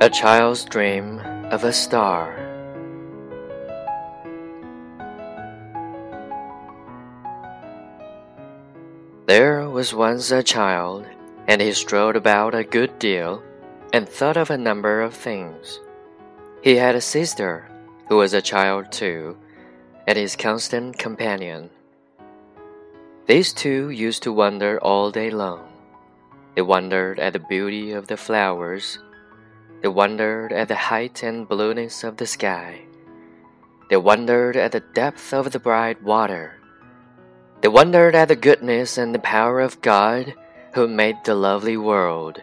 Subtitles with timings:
[0.00, 1.18] A Child's Dream
[1.50, 2.38] of a Star.
[9.26, 11.04] There was once a child,
[11.48, 13.42] and he strolled about a good deal
[13.92, 15.80] and thought of a number of things.
[16.62, 17.68] He had a sister
[18.08, 19.36] who was a child too,
[20.06, 21.70] and his constant companion.
[23.26, 25.66] These two used to wander all day long.
[26.54, 29.00] They wondered at the beauty of the flowers
[29.80, 32.82] they wondered at the height and blueness of the sky.
[33.90, 36.58] They wondered at the depth of the bright water.
[37.60, 40.34] They wondered at the goodness and the power of God
[40.74, 42.42] who made the lovely world.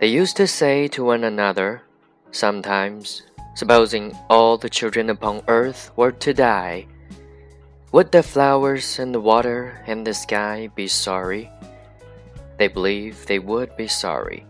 [0.00, 1.82] They used to say to one another,
[2.30, 3.22] sometimes,
[3.54, 6.86] supposing all the children upon earth were to die,
[7.92, 11.50] would the flowers and the water and the sky be sorry?
[12.58, 14.44] They believed they would be sorry.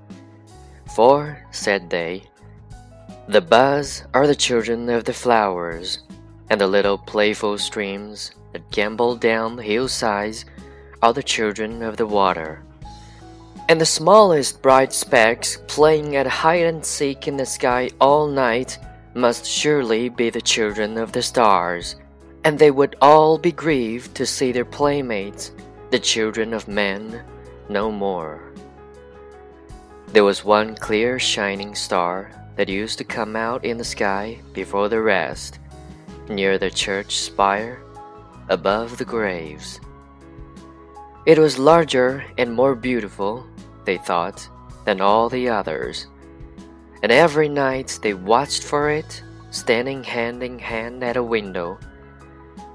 [0.94, 2.24] For, said they,
[3.28, 5.98] the buds are the children of the flowers,
[6.48, 10.44] and the little playful streams that gambol down the hillsides
[11.02, 12.62] are the children of the water.
[13.68, 18.78] And the smallest bright specks playing at hide and seek in the sky all night
[19.14, 21.96] must surely be the children of the stars,
[22.44, 25.50] and they would all be grieved to see their playmates,
[25.90, 27.24] the children of men,
[27.68, 28.45] no more.
[30.12, 34.88] There was one clear shining star that used to come out in the sky before
[34.88, 35.58] the rest,
[36.28, 37.82] near the church spire,
[38.48, 39.80] above the graves.
[41.26, 43.44] It was larger and more beautiful,
[43.84, 44.48] they thought,
[44.84, 46.06] than all the others,
[47.02, 51.78] and every night they watched for it, standing hand in hand at a window.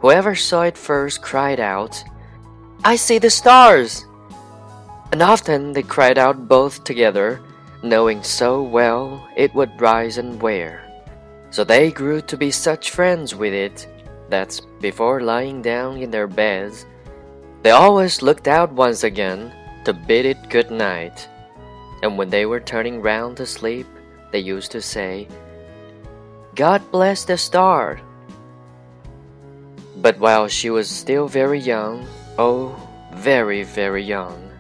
[0.02, 2.03] Whoever saw it first cried out,
[2.84, 4.06] I see the stars!
[5.12, 7.42] And often they cried out both together,
[7.84, 10.88] knowing so well it would rise and where.
[11.52, 13.88] So they grew to be such friends with it
[14.30, 16.86] that before lying down in their beds,
[17.62, 19.52] they always looked out once again
[19.84, 21.28] to bid it good night.
[22.02, 23.86] And when they were turning round to sleep,
[24.32, 25.28] they used to say,
[26.56, 28.00] God bless the star.
[29.98, 32.08] But while she was still very young,
[32.40, 32.76] oh,
[33.14, 34.50] very, very young,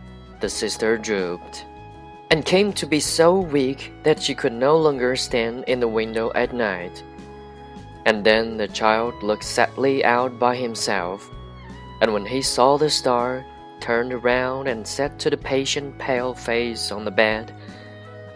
[0.41, 1.65] the sister drooped,
[2.29, 6.31] and came to be so weak that she could no longer stand in the window
[6.33, 7.03] at night.
[8.05, 11.29] And then the child looked sadly out by himself,
[12.01, 13.45] and when he saw the star,
[13.79, 17.53] turned around and said to the patient pale face on the bed,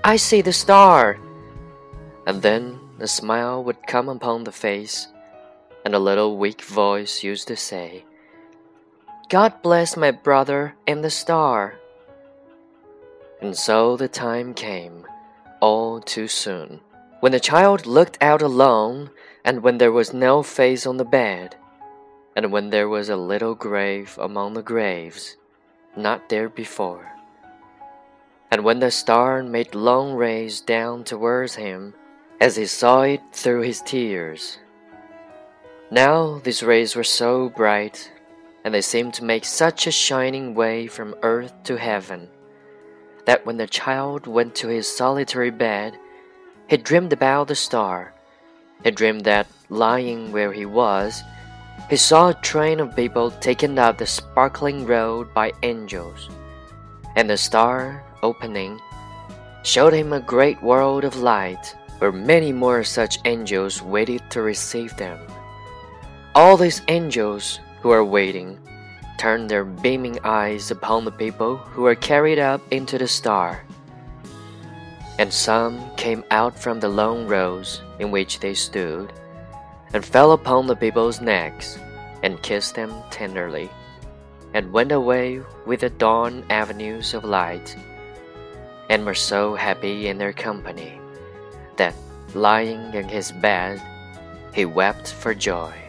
[0.03, 1.17] I see the star!
[2.27, 5.07] And then a smile would come upon the face,
[5.83, 8.05] and a little weak voice used to say,
[9.29, 11.79] God bless my brother and the star.
[13.45, 15.05] And so the time came,
[15.59, 16.79] all too soon,
[17.19, 19.11] when the child looked out alone,
[19.43, 21.55] and when there was no face on the bed,
[22.35, 25.37] and when there was a little grave among the graves,
[25.95, 27.05] not there before.
[28.49, 31.93] And when the star made long rays down towards him,
[32.41, 34.57] as he saw it through his tears.
[35.91, 38.11] Now these rays were so bright,
[38.63, 42.27] and they seemed to make such a shining way from earth to heaven
[43.25, 45.97] that when the child went to his solitary bed,
[46.67, 48.13] he dreamed about the star.
[48.83, 51.23] He dreamed that, lying where he was,
[51.89, 56.29] he saw a train of people taken up the sparkling road by angels,
[57.15, 58.79] and the star, opening,
[59.63, 64.95] showed him a great world of light where many more such angels waited to receive
[64.97, 65.19] them.
[66.33, 68.59] All these angels who are waiting
[69.17, 73.63] turned their beaming eyes upon the people who were carried up into the star.
[75.17, 79.13] And some came out from the long rows in which they stood,
[79.93, 81.79] and fell upon the people's necks,
[82.23, 83.69] and kissed them tenderly,
[84.53, 87.75] and went away with the dawn avenues of light,
[88.89, 90.99] and were so happy in their company
[91.77, 91.95] that,
[92.33, 93.81] lying in his bed,
[94.53, 95.84] he wept for joy.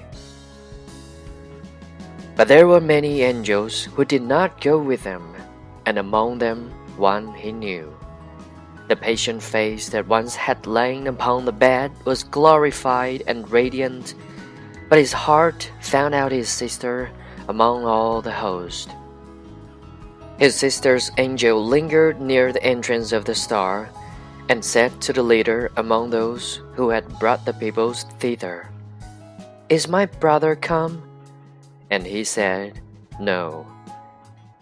[2.36, 5.34] But there were many angels who did not go with them,
[5.86, 7.96] and among them one he knew.
[8.88, 14.14] The patient face that once had lain upon the bed was glorified and radiant,
[14.90, 17.10] but his heart found out his sister
[17.48, 18.90] among all the host.
[20.38, 23.88] His sister's angel lingered near the entrance of the star,
[24.50, 28.70] and said to the leader among those who had brought the people thither,
[29.70, 31.02] Is my brother come?
[31.90, 32.80] And he said,
[33.20, 33.66] No.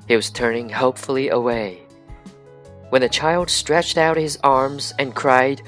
[0.09, 1.81] He was turning hopefully away.
[2.91, 5.63] when the child stretched out his arms and cried,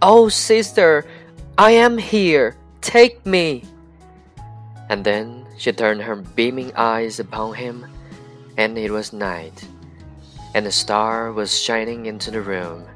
[0.00, 1.04] Oh, sister,
[1.58, 3.64] I am here, take me.
[4.88, 7.84] And then she turned her beaming eyes upon him,
[8.56, 9.62] and it was night,
[10.54, 12.86] and the star was shining into the room,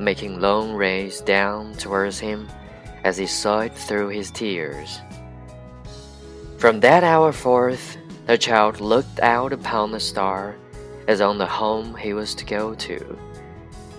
[0.00, 2.48] making long rays down towards him
[3.04, 5.00] as he saw it through his tears.
[6.58, 7.96] From that hour forth,
[8.26, 10.56] the child looked out upon the star
[11.06, 12.98] as on the home he was to go to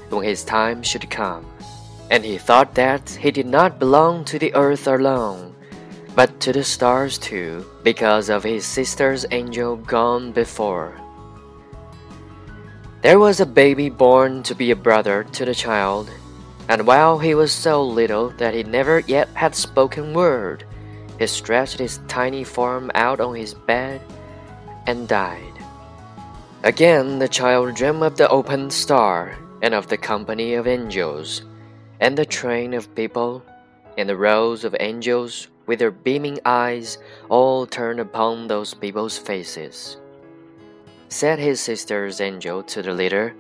[0.10, 1.46] when his time should come,
[2.12, 5.56] and he thought that he did not belong to the earth alone,
[6.16, 11.00] but to the stars too, because of his sister's angel gone before.
[13.04, 16.12] There was a baby born to be a brother to the child,
[16.68, 20.66] and while he was so little that he never yet had spoken word,
[21.20, 24.02] he stretched his tiny form out on his bed
[24.88, 25.54] and died.
[26.64, 31.44] Again, the child dreamed of the open star and of the company of angels,
[32.00, 33.44] and the train of people,
[33.98, 39.98] and the rows of angels with their beaming eyes all turned upon those people's faces.
[41.10, 43.36] Said his sister's angel to the leader,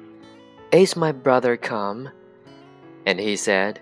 [0.71, 2.09] Is my brother come?
[3.05, 3.79] And he said,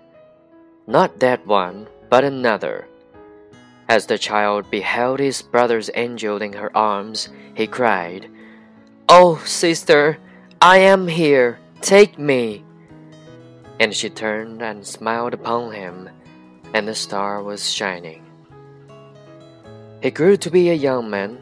[0.86, 2.86] Not that one, but another.
[3.88, 8.30] As the child beheld his brother's angel in her arms, he cried,
[9.08, 10.18] Oh, sister,
[10.60, 12.64] I am here, take me.
[13.80, 16.10] And she turned and smiled upon him,
[16.74, 18.26] and the star was shining.
[20.02, 21.40] He grew to be a young man,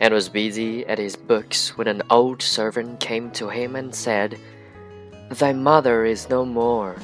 [0.00, 4.38] and was busy at his books when an old servant came to him and said,
[5.30, 6.96] Thy mother is no more.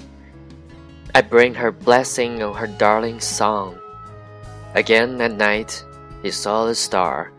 [1.14, 3.78] I bring her blessing on her darling son.
[4.74, 5.84] Again at night
[6.22, 7.32] he saw the star,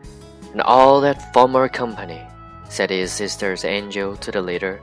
[0.51, 2.21] and all that former company.
[2.69, 4.81] Said his sister's angel to the leader,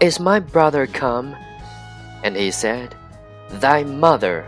[0.00, 1.36] Is my brother come?
[2.24, 2.96] And he said,
[3.50, 4.46] Thy mother.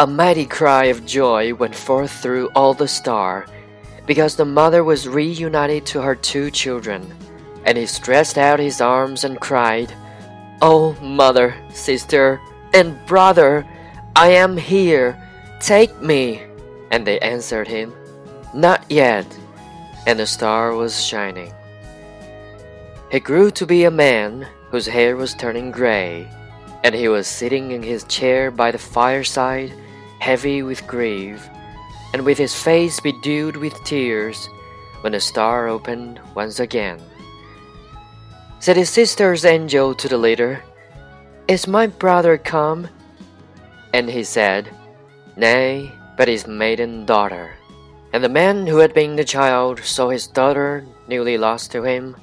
[0.00, 3.46] A mighty cry of joy went forth through all the star,
[4.06, 7.14] because the mother was reunited to her two children.
[7.64, 9.94] And he stretched out his arms and cried,
[10.60, 12.40] Oh, mother, sister,
[12.74, 13.66] and brother,
[14.16, 15.20] I am here.
[15.60, 16.42] Take me.
[16.90, 17.92] And they answered him,
[18.54, 19.26] Not yet.
[20.06, 21.52] And the star was shining.
[23.10, 26.28] He grew to be a man whose hair was turning gray,
[26.82, 29.72] and he was sitting in his chair by the fireside,
[30.18, 31.48] heavy with grief,
[32.12, 34.48] and with his face bedewed with tears,
[35.02, 37.00] when the star opened once again.
[38.58, 40.62] Said his sister's angel to the leader,
[41.46, 42.88] Is my brother come?
[43.92, 44.68] And he said,
[45.36, 47.54] Nay, but his maiden daughter.
[48.12, 52.16] And the man who had been the child saw his daughter newly lost to him,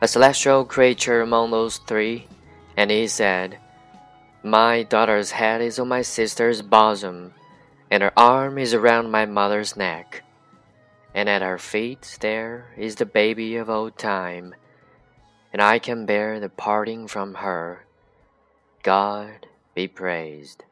[0.00, 2.28] a celestial creature among those three,
[2.76, 3.58] and he said,
[4.42, 7.34] My daughter's head is on my sister's bosom,
[7.90, 10.22] and her arm is around my mother's neck,
[11.14, 14.54] and at her feet there is the baby of old time
[15.52, 17.84] and I can bear the parting from her.
[18.82, 20.64] God be praised.